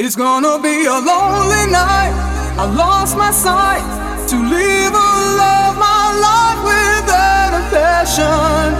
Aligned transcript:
It's 0.00 0.14
gonna 0.14 0.60
be 0.62 0.86
a 0.86 0.92
lonely 0.92 1.64
night. 1.72 2.14
I 2.56 2.72
lost 2.72 3.16
my 3.16 3.32
sight 3.32 3.82
to 4.28 4.36
live 4.36 4.94
a 4.94 5.10
love 5.42 5.76
my 5.76 6.04
life 6.26 6.60
without 6.70 7.52
a 7.58 7.62
passion. 7.74 8.74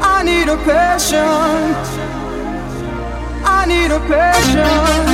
I 0.00 0.22
need 0.22 0.48
a 0.48 0.56
passion. 0.58 1.74
I 3.44 3.66
need 3.66 3.90
a 3.90 3.98
passion. 4.06 5.09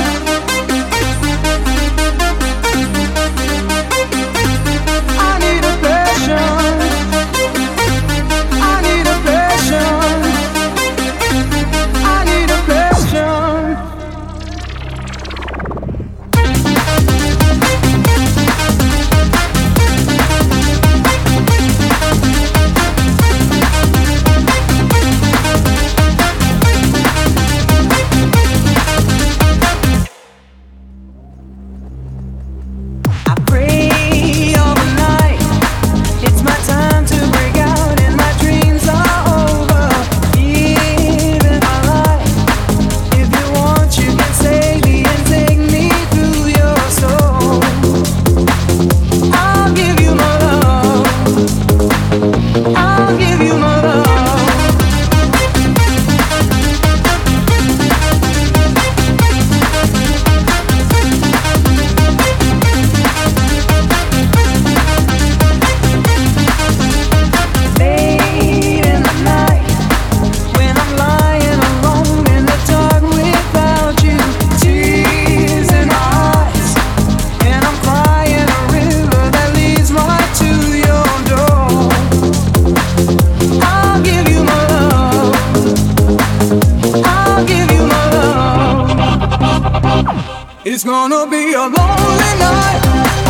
It's 90.69 90.83
gonna 90.83 91.25
be 91.25 91.53
a 91.53 91.61
lonely 91.61 92.39
night. 92.41 93.26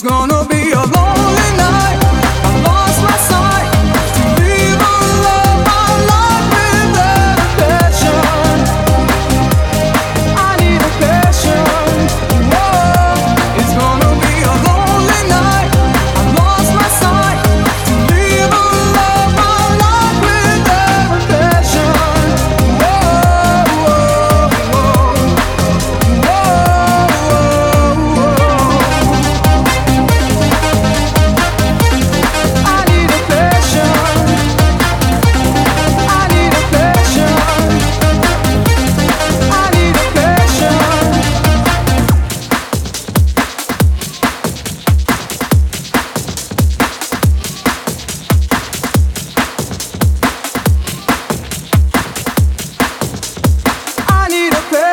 It's 0.00 0.08
gonna 0.08 0.47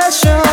pressure. 0.05 0.44